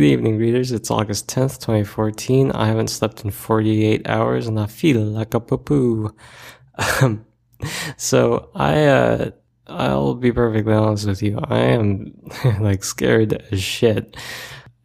Good 0.00 0.12
evening, 0.12 0.38
readers. 0.38 0.72
It's 0.72 0.90
August 0.90 1.28
10th, 1.28 1.58
2014. 1.58 2.52
I 2.52 2.68
haven't 2.68 2.88
slept 2.88 3.22
in 3.22 3.30
48 3.30 4.08
hours 4.08 4.46
and 4.46 4.58
I 4.58 4.64
feel 4.64 5.02
like 5.02 5.34
a 5.34 5.40
poo 5.40 6.16
um, 7.02 7.26
so 7.98 8.48
I, 8.54 8.86
uh, 8.86 9.30
I'll 9.66 10.14
be 10.14 10.32
perfectly 10.32 10.72
honest 10.72 11.06
with 11.06 11.22
you. 11.22 11.38
I 11.44 11.58
am 11.58 12.18
like 12.60 12.82
scared 12.82 13.44
as 13.52 13.62
shit. 13.62 14.16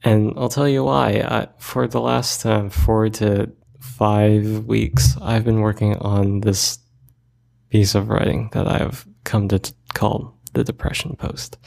And 0.03 0.33
I'll 0.35 0.49
tell 0.49 0.67
you 0.67 0.83
why. 0.83 1.11
I, 1.25 1.47
for 1.59 1.87
the 1.87 2.01
last 2.01 2.45
uh, 2.45 2.67
four 2.67 3.07
to 3.07 3.49
five 3.79 4.65
weeks, 4.65 5.15
I've 5.21 5.45
been 5.45 5.61
working 5.61 5.95
on 5.95 6.41
this 6.41 6.77
piece 7.69 7.95
of 7.95 8.09
writing 8.09 8.49
that 8.51 8.67
I've 8.67 9.07
come 9.23 9.47
to 9.47 9.59
t- 9.59 9.73
call 9.93 10.37
the 10.51 10.65
Depression 10.65 11.15
Post. 11.15 11.57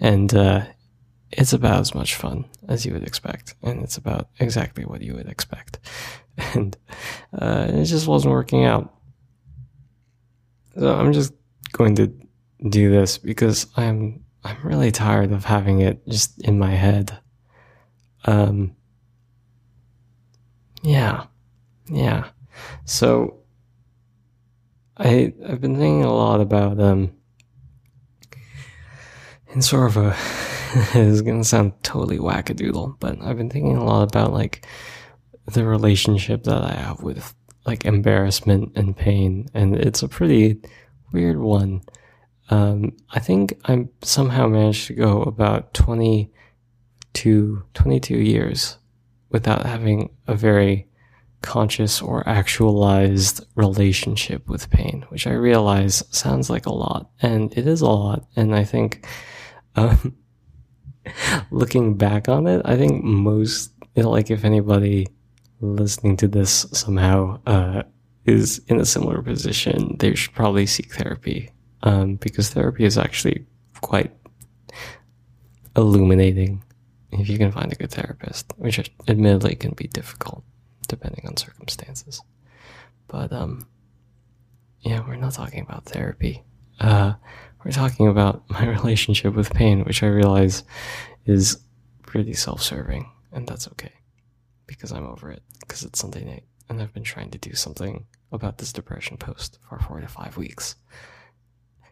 And, 0.00 0.34
uh, 0.34 0.66
it's 1.32 1.52
about 1.52 1.80
as 1.80 1.94
much 1.94 2.14
fun 2.14 2.44
as 2.68 2.84
you 2.84 2.92
would 2.92 3.04
expect, 3.04 3.54
and 3.62 3.82
it's 3.82 3.96
about 3.96 4.28
exactly 4.38 4.84
what 4.84 5.02
you 5.02 5.14
would 5.14 5.28
expect. 5.28 5.78
And 6.54 6.74
uh, 7.38 7.66
it 7.68 7.84
just 7.84 8.06
wasn't 8.06 8.32
working 8.32 8.64
out. 8.64 8.94
So 10.78 10.94
I'm 10.94 11.12
just 11.12 11.34
going 11.72 11.96
to 11.96 12.10
do 12.66 12.90
this 12.90 13.18
because 13.18 13.66
I'm 13.76 14.24
I'm 14.42 14.56
really 14.62 14.90
tired 14.90 15.32
of 15.32 15.44
having 15.44 15.80
it 15.80 16.06
just 16.08 16.40
in 16.40 16.58
my 16.58 16.70
head. 16.70 17.18
Um. 18.24 18.74
Yeah, 20.82 21.26
yeah. 21.90 22.30
So 22.86 23.40
I 24.96 25.34
I've 25.46 25.60
been 25.60 25.76
thinking 25.76 26.04
a 26.04 26.14
lot 26.14 26.40
about 26.40 26.80
um 26.80 27.12
in 29.48 29.60
sort 29.60 29.90
of 29.90 29.96
a 29.96 30.16
it's 30.94 31.22
gonna 31.22 31.44
sound 31.44 31.72
totally 31.82 32.18
wackadoodle, 32.18 32.96
but 33.00 33.20
I've 33.22 33.36
been 33.36 33.50
thinking 33.50 33.76
a 33.76 33.84
lot 33.84 34.08
about 34.08 34.32
like 34.32 34.66
the 35.46 35.64
relationship 35.64 36.44
that 36.44 36.62
I 36.62 36.74
have 36.74 37.02
with 37.02 37.34
like 37.66 37.84
embarrassment 37.84 38.72
and 38.76 38.96
pain, 38.96 39.48
and 39.52 39.74
it's 39.74 40.02
a 40.02 40.08
pretty 40.08 40.60
weird 41.12 41.38
one. 41.38 41.82
Um, 42.50 42.96
I 43.10 43.18
think 43.18 43.58
I 43.64 43.88
somehow 44.02 44.46
managed 44.46 44.86
to 44.88 44.94
go 44.94 45.22
about 45.22 45.74
22, 45.74 47.64
22 47.74 48.16
years 48.16 48.78
without 49.30 49.66
having 49.66 50.10
a 50.26 50.34
very 50.34 50.88
conscious 51.42 52.02
or 52.02 52.28
actualized 52.28 53.44
relationship 53.54 54.48
with 54.48 54.70
pain, 54.70 55.04
which 55.08 55.26
I 55.26 55.32
realize 55.32 56.04
sounds 56.10 56.50
like 56.50 56.66
a 56.66 56.74
lot, 56.74 57.10
and 57.22 57.52
it 57.56 57.66
is 57.66 57.80
a 57.80 57.88
lot. 57.88 58.26
And 58.36 58.54
I 58.54 58.64
think 58.64 59.06
um, 59.76 60.16
looking 61.50 61.94
back 61.94 62.28
on 62.28 62.46
it, 62.46 62.62
I 62.64 62.76
think 62.76 63.04
most, 63.04 63.72
like 63.96 64.30
if 64.30 64.44
anybody 64.44 65.06
listening 65.60 66.16
to 66.18 66.28
this 66.28 66.66
somehow 66.72 67.40
uh, 67.46 67.82
is 68.24 68.60
in 68.68 68.80
a 68.80 68.86
similar 68.86 69.22
position, 69.22 69.96
they 69.98 70.14
should 70.14 70.34
probably 70.34 70.66
seek 70.66 70.92
therapy 70.94 71.50
um, 71.82 72.16
because 72.16 72.50
therapy 72.50 72.84
is 72.84 72.98
actually 72.98 73.46
quite 73.80 74.12
illuminating 75.76 76.62
if 77.12 77.28
you 77.28 77.38
can 77.38 77.50
find 77.50 77.72
a 77.72 77.76
good 77.76 77.90
therapist, 77.90 78.52
which 78.56 78.78
admittedly 79.08 79.54
can 79.56 79.72
be 79.72 79.88
difficult 79.88 80.44
depending 80.88 81.26
on 81.26 81.36
circumstances. 81.36 82.22
But 83.08 83.32
um, 83.32 83.66
yeah, 84.80 85.06
we're 85.06 85.16
not 85.16 85.32
talking 85.32 85.62
about 85.62 85.84
therapy. 85.84 86.42
Uh, 86.80 87.14
we're 87.64 87.72
talking 87.72 88.08
about 88.08 88.42
my 88.50 88.66
relationship 88.66 89.34
with 89.34 89.52
pain, 89.54 89.84
which 89.84 90.02
I 90.02 90.06
realize 90.06 90.64
is 91.26 91.58
pretty 92.02 92.32
self 92.32 92.62
serving, 92.62 93.10
and 93.32 93.46
that's 93.46 93.68
okay 93.68 93.92
because 94.66 94.92
I'm 94.92 95.06
over 95.06 95.30
it 95.30 95.42
because 95.60 95.82
it's 95.82 95.98
Sunday 95.98 96.24
night 96.24 96.44
and 96.68 96.80
I've 96.80 96.94
been 96.94 97.02
trying 97.02 97.30
to 97.32 97.38
do 97.38 97.54
something 97.54 98.06
about 98.32 98.58
this 98.58 98.72
depression 98.72 99.16
post 99.16 99.58
for 99.68 99.78
four 99.80 100.00
to 100.00 100.06
five 100.06 100.36
weeks. 100.36 100.76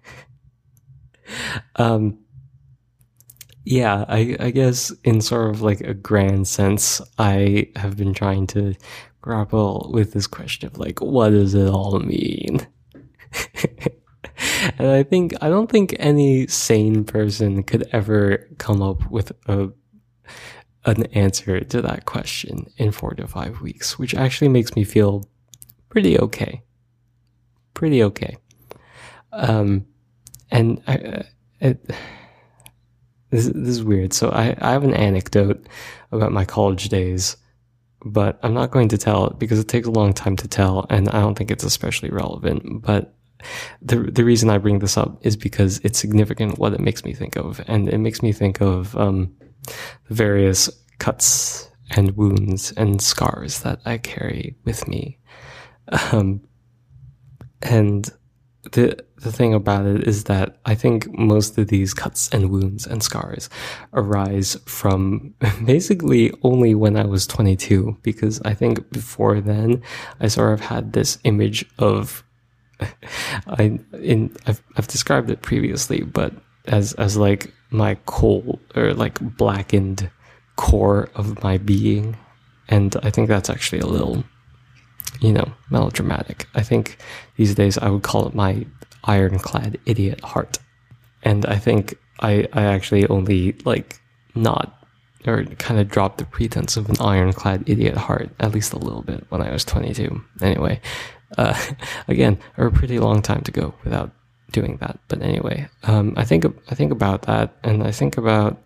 um, 1.77 2.21
yeah, 3.65 4.05
I, 4.09 4.37
I 4.39 4.51
guess 4.51 4.93
in 5.03 5.21
sort 5.21 5.51
of 5.51 5.61
like 5.61 5.81
a 5.81 5.93
grand 5.95 6.47
sense, 6.47 7.03
I 7.19 7.71
have 7.77 7.97
been 7.97 8.15
trying 8.15 8.47
to 8.49 8.75
grapple 9.21 9.91
with 9.93 10.13
this 10.13 10.29
question 10.29 10.69
of 10.69 10.79
like, 10.79 11.01
what 11.01 11.31
does 11.31 11.55
it 11.55 11.69
all 11.69 11.99
mean? 11.99 12.67
and 14.79 14.89
I 14.89 15.03
think 15.03 15.35
I 15.41 15.49
don't 15.49 15.71
think 15.71 15.95
any 15.99 16.47
sane 16.47 17.05
person 17.05 17.63
could 17.63 17.89
ever 17.93 18.49
come 18.59 18.83
up 18.83 19.11
with 19.11 19.33
a 19.47 19.71
an 20.85 21.05
answer 21.07 21.61
to 21.61 21.83
that 21.83 22.07
question 22.07 22.67
in 22.77 22.93
four 22.93 23.13
to 23.15 23.27
five 23.27 23.61
weeks, 23.61 23.99
which 23.99 24.15
actually 24.15 24.49
makes 24.49 24.75
me 24.75 24.85
feel 24.85 25.29
pretty 25.91 26.19
okay, 26.19 26.63
pretty 27.75 28.03
okay. 28.03 28.37
Um, 29.33 29.87
and 30.51 30.83
I, 30.87 30.97
uh, 30.97 31.23
it, 31.61 31.91
this 33.31 33.47
this 33.47 33.69
is 33.69 33.85
weird. 33.85 34.13
So 34.13 34.31
I 34.31 34.57
I 34.61 34.73
have 34.73 34.85
an 34.85 34.95
anecdote 34.95 35.67
about 36.11 36.33
my 36.33 36.45
college 36.45 36.89
days 36.89 37.37
but 38.05 38.39
I'm 38.43 38.55
not 38.55 38.71
going 38.71 38.89
to 38.89 38.99
tell 38.99 39.27
it 39.27 39.39
because 39.39 39.59
it 39.59 39.69
takes 39.69 39.87
a 39.87 39.91
long 39.93 40.13
time 40.13 40.37
to 40.37 40.49
tell, 40.49 40.87
and 40.91 41.09
I 41.09 41.21
don't 41.21 41.37
think 41.37 41.51
it's 41.51 41.65
especially 41.65 42.11
relevant. 42.11 42.83
But 42.83 43.15
the 43.83 43.97
the 43.97 44.25
reason 44.25 44.51
I 44.51 44.59
bring 44.59 44.79
this 44.79 44.97
up 44.97 45.19
is 45.23 45.37
because 45.37 45.79
it's 45.85 45.99
significant 45.99 46.59
what 46.59 46.75
it 46.75 46.81
makes 46.81 47.05
me 47.05 47.13
think 47.15 47.37
of, 47.37 47.61
and 47.67 47.89
it 47.89 47.99
makes 47.99 48.23
me 48.23 48.33
think 48.33 48.61
of 48.61 48.97
um, 48.97 49.35
various 50.09 50.71
cuts 50.99 51.71
and 51.91 52.17
wounds 52.17 52.73
and 52.73 53.01
scars 53.01 53.61
that 53.61 53.81
I 53.85 53.99
carry 53.99 54.57
with 54.65 54.87
me. 54.89 55.19
Um, 56.13 56.43
and 57.63 58.11
the 58.73 58.99
the 59.17 59.33
thing 59.33 59.55
about 59.55 59.87
it 59.87 60.07
is 60.07 60.25
that 60.25 60.59
I 60.65 60.75
think 60.75 61.09
most 61.19 61.59
of 61.59 61.69
these 61.69 61.95
cuts 61.95 62.29
and 62.31 62.51
wounds 62.51 62.87
and 62.87 63.03
scars 63.03 63.51
arise 63.93 64.57
from 64.67 65.35
basically 65.65 66.33
only 66.43 66.75
when 66.75 66.97
I 66.97 67.05
was 67.05 67.27
22 67.27 67.99
because 68.03 68.41
I 68.43 68.55
think 68.55 68.91
before 68.91 69.41
then 69.41 69.83
I 70.21 70.29
sort 70.29 70.53
of 70.53 70.61
had 70.61 70.93
this 70.93 71.19
image 71.25 71.65
of 71.79 72.23
I 73.47 73.79
in 73.93 74.37
I've, 74.47 74.63
I've 74.77 74.89
described 74.89 75.31
it 75.31 75.43
previously, 75.43 76.03
but 76.03 76.33
as 76.67 76.93
as 76.95 77.17
like 77.17 77.53
my 77.71 77.97
cold 78.07 78.61
or 78.75 78.95
like 78.95 79.21
blackened 79.37 80.11
core 80.57 81.09
of 81.15 81.43
my 81.43 81.59
being, 81.59 82.17
and 82.69 82.97
I 83.03 83.11
think 83.11 83.29
that's 83.29 83.51
actually 83.51 83.81
a 83.81 83.87
little, 83.87 84.25
you 85.21 85.33
know, 85.33 85.53
melodramatic. 85.71 86.47
I 86.55 86.63
think 86.63 86.99
these 87.37 87.55
days 87.55 87.79
I 87.79 87.91
would 87.91 88.03
call 88.03 88.27
it 88.27 88.35
my 88.35 88.67
ironclad 89.05 89.79
idiot 89.87 90.21
heart, 90.23 90.59
and 91.23 91.47
I 91.47 91.57
think 91.57 91.95
I 92.21 92.49
I 92.53 92.65
actually 92.65 93.07
only 93.07 93.53
like 93.65 94.01
not 94.35 94.75
or 95.27 95.45
kind 95.45 95.81
of 95.81 95.89
dropped 95.89 96.19
the 96.19 96.25
pretense 96.25 96.77
of 96.77 96.89
an 96.89 96.97
ironclad 97.01 97.69
idiot 97.69 97.97
heart 97.97 98.31
at 98.39 98.53
least 98.53 98.73
a 98.73 98.79
little 98.79 99.03
bit 99.03 99.25
when 99.31 99.43
I 99.43 99.51
was 99.51 99.65
22. 99.65 100.23
Anyway, 100.41 100.81
uh, 101.37 101.59
again, 102.09 102.39
a 102.57 102.71
pretty 102.71 102.99
long 102.99 103.23
time 103.23 103.43
to 103.43 103.53
go 103.53 103.75
without 103.85 104.11
doing 104.53 104.79
that. 104.79 104.99
But 105.09 105.23
anyway, 105.23 105.69
um, 105.85 106.15
I 106.17 106.25
think 106.25 106.45
I 106.71 106.75
think 106.75 106.93
about 106.93 107.23
that, 107.23 107.57
and 107.63 107.83
I 107.83 107.91
think 107.93 108.17
about 108.17 108.63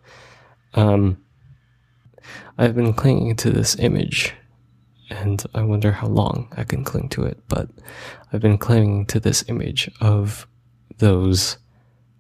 um, 0.75 1.19
I've 2.59 2.75
been 2.75 2.93
clinging 2.93 3.37
to 3.37 3.51
this 3.51 3.77
image, 3.79 4.35
and 5.11 5.45
I 5.55 5.63
wonder 5.63 5.93
how 5.93 6.07
long 6.07 6.53
I 6.57 6.65
can 6.65 6.85
cling 6.85 7.09
to 7.11 7.25
it. 7.25 7.43
But 7.49 7.69
I've 8.33 8.41
been 8.41 8.59
clinging 8.59 9.07
to 9.07 9.21
this 9.21 9.45
image 9.49 9.91
of 10.01 10.47
those 10.99 11.59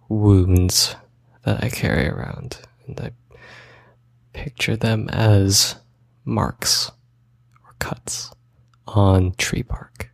wounds 0.09 0.97
that 1.44 1.62
I 1.62 1.69
carry 1.69 2.09
around, 2.09 2.59
and 2.86 3.00
I 3.00 3.10
picture 4.32 4.76
them 4.76 5.09
as 5.10 5.76
marks 6.24 6.91
or 7.65 7.74
cuts 7.78 8.30
on 8.86 9.33
tree 9.36 9.62
bark. 9.62 10.11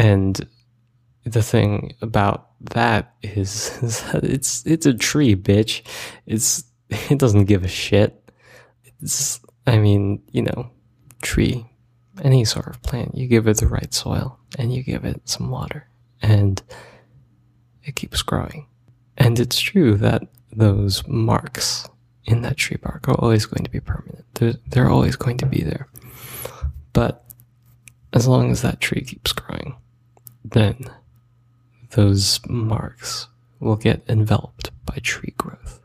And 0.00 0.48
the 1.24 1.42
thing 1.42 1.94
about 2.00 2.48
that 2.72 3.14
is, 3.22 3.78
is 3.82 4.02
that 4.04 4.24
it's 4.24 4.64
it's 4.64 4.86
a 4.86 4.94
tree, 4.94 5.36
bitch. 5.36 5.82
It's 6.26 6.64
it 6.88 7.18
doesn't 7.18 7.44
give 7.44 7.64
a 7.64 7.68
shit. 7.68 8.32
It's 9.02 9.40
I 9.66 9.76
mean, 9.76 10.22
you 10.32 10.40
know, 10.40 10.70
tree, 11.20 11.66
any 12.22 12.46
sort 12.46 12.66
of 12.66 12.82
plant, 12.82 13.14
you 13.14 13.28
give 13.28 13.46
it 13.46 13.58
the 13.58 13.66
right 13.66 13.92
soil 13.92 14.38
and 14.58 14.72
you 14.72 14.82
give 14.82 15.04
it 15.04 15.28
some 15.28 15.50
water 15.50 15.86
and 16.22 16.62
it 17.84 17.94
keeps 17.94 18.22
growing. 18.22 18.66
And 19.18 19.38
it's 19.38 19.60
true 19.60 19.96
that 19.98 20.22
those 20.50 21.06
marks 21.06 21.86
in 22.24 22.40
that 22.40 22.56
tree 22.56 22.78
bark 22.78 23.06
are 23.06 23.20
always 23.20 23.44
going 23.44 23.64
to 23.64 23.70
be 23.70 23.80
permanent. 23.80 24.24
They're, 24.34 24.54
they're 24.68 24.90
always 24.90 25.16
going 25.16 25.36
to 25.38 25.46
be 25.46 25.62
there. 25.62 25.88
But 26.94 27.22
as 28.14 28.26
long 28.26 28.50
as 28.50 28.62
that 28.62 28.80
tree 28.80 29.02
keeps 29.02 29.32
growing, 29.32 29.76
then 30.52 30.90
those 31.90 32.40
marks 32.48 33.28
will 33.58 33.76
get 33.76 34.02
enveloped 34.08 34.70
by 34.84 34.98
tree 35.02 35.34
growth. 35.36 35.80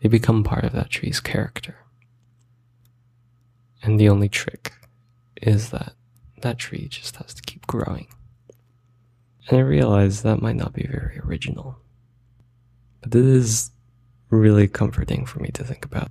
They 0.00 0.08
become 0.08 0.44
part 0.44 0.64
of 0.64 0.72
that 0.72 0.90
tree's 0.90 1.20
character. 1.20 1.76
And 3.82 3.98
the 3.98 4.08
only 4.08 4.28
trick 4.28 4.72
is 5.42 5.70
that 5.70 5.94
that 6.42 6.58
tree 6.58 6.88
just 6.88 7.16
has 7.16 7.34
to 7.34 7.42
keep 7.42 7.66
growing. 7.66 8.08
And 9.48 9.58
I 9.58 9.62
realize 9.62 10.22
that 10.22 10.42
might 10.42 10.56
not 10.56 10.72
be 10.72 10.86
very 10.86 11.18
original, 11.24 11.78
but 13.00 13.14
it 13.14 13.24
is 13.24 13.70
really 14.28 14.66
comforting 14.68 15.24
for 15.24 15.38
me 15.38 15.50
to 15.50 15.64
think 15.64 15.84
about. 15.84 16.10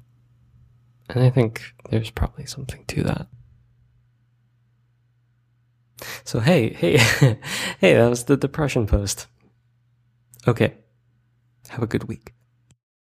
And 1.09 1.23
I 1.23 1.29
think 1.29 1.61
there's 1.89 2.09
probably 2.09 2.45
something 2.45 2.85
to 2.85 3.03
that. 3.03 3.27
So, 6.25 6.39
hey, 6.39 6.73
hey, 6.73 6.97
hey, 7.79 7.93
that 7.93 8.09
was 8.09 8.25
the 8.25 8.35
depression 8.35 8.87
post. 8.87 9.27
Okay. 10.47 10.73
Have 11.69 11.83
a 11.83 11.87
good 11.87 12.05
week. 12.05 12.34